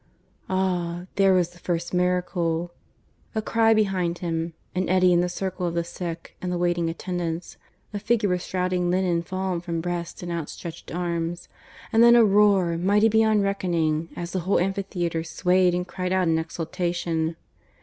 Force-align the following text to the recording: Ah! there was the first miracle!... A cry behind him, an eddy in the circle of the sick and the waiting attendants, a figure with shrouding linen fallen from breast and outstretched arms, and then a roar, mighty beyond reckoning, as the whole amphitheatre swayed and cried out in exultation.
Ah! 0.49 1.05
there 1.15 1.31
was 1.35 1.49
the 1.51 1.59
first 1.59 1.93
miracle!... 1.93 2.71
A 3.35 3.41
cry 3.43 3.75
behind 3.75 4.17
him, 4.17 4.55
an 4.73 4.89
eddy 4.89 5.13
in 5.13 5.21
the 5.21 5.29
circle 5.29 5.67
of 5.67 5.75
the 5.75 5.83
sick 5.83 6.35
and 6.41 6.51
the 6.51 6.57
waiting 6.57 6.89
attendants, 6.89 7.57
a 7.93 7.99
figure 7.99 8.29
with 8.29 8.41
shrouding 8.41 8.89
linen 8.89 9.21
fallen 9.21 9.61
from 9.61 9.79
breast 9.79 10.23
and 10.23 10.31
outstretched 10.31 10.91
arms, 10.91 11.49
and 11.93 12.01
then 12.03 12.15
a 12.15 12.25
roar, 12.25 12.79
mighty 12.79 13.09
beyond 13.09 13.43
reckoning, 13.43 14.09
as 14.15 14.31
the 14.31 14.39
whole 14.39 14.57
amphitheatre 14.59 15.23
swayed 15.23 15.75
and 15.75 15.87
cried 15.87 16.11
out 16.11 16.27
in 16.27 16.39
exultation. 16.39 17.35